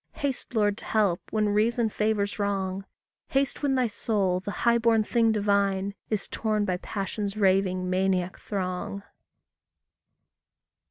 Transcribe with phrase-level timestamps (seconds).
[0.13, 2.85] Haste, Lord, to help, when reason favours wrong;
[3.27, 8.39] Haste when thy soul, the high born thing divine, Is torn by passion's raving, maniac
[8.39, 9.03] throng.